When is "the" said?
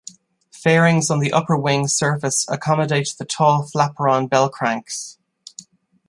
1.19-1.31, 3.19-3.23